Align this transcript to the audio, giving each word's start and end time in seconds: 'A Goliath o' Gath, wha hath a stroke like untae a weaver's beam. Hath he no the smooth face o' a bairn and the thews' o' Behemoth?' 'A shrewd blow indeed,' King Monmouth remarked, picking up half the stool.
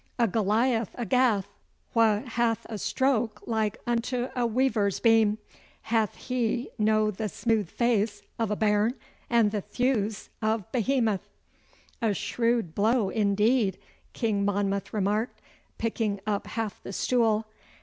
'A 0.17 0.29
Goliath 0.29 0.95
o' 0.97 1.05
Gath, 1.05 1.47
wha 1.93 2.21
hath 2.23 2.65
a 2.67 2.79
stroke 2.79 3.39
like 3.45 3.77
untae 3.85 4.31
a 4.35 4.47
weaver's 4.47 4.99
beam. 4.99 5.37
Hath 5.83 6.15
he 6.15 6.71
no 6.79 7.11
the 7.11 7.29
smooth 7.29 7.69
face 7.69 8.23
o' 8.39 8.45
a 8.45 8.55
bairn 8.55 8.95
and 9.29 9.51
the 9.51 9.61
thews' 9.61 10.29
o' 10.41 10.63
Behemoth?' 10.71 11.29
'A 12.01 12.15
shrewd 12.15 12.73
blow 12.73 13.09
indeed,' 13.11 13.77
King 14.13 14.43
Monmouth 14.43 14.91
remarked, 14.91 15.39
picking 15.77 16.19
up 16.25 16.47
half 16.47 16.81
the 16.81 16.93
stool. 16.93 17.45